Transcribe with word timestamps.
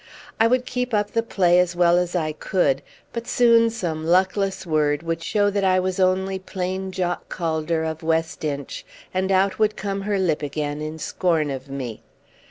I 0.39 0.47
would 0.47 0.65
keep 0.65 0.95
up 0.95 1.11
the 1.11 1.21
play 1.21 1.59
as 1.59 1.75
well 1.75 1.99
as 1.99 2.15
I 2.15 2.31
could, 2.31 2.81
but 3.13 3.27
soon 3.27 3.69
some 3.69 4.03
luckless 4.03 4.65
word 4.65 5.03
would 5.03 5.21
show 5.21 5.51
that 5.51 5.63
I 5.63 5.79
was 5.79 5.99
only 5.99 6.39
plain 6.39 6.91
Jock 6.91 7.29
Calder 7.29 7.83
of 7.83 8.01
West 8.01 8.43
Inch, 8.43 8.83
and 9.13 9.31
out 9.31 9.59
would 9.59 9.75
come 9.77 10.01
her 10.01 10.17
lip 10.17 10.41
again 10.41 10.81
in 10.81 10.97
scorn 10.97 11.51
of 11.51 11.69
me. 11.69 12.01